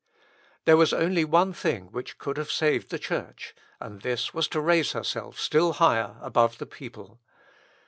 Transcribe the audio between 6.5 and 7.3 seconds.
the people.